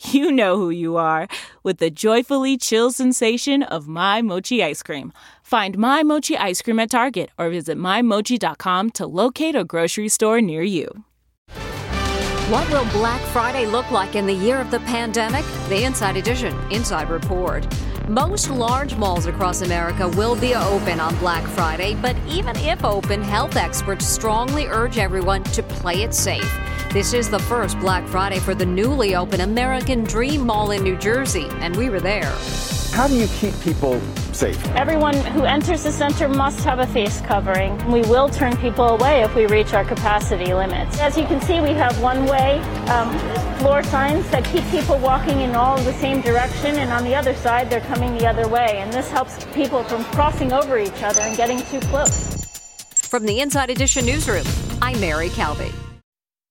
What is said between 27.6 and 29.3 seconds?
Black Friday for the newly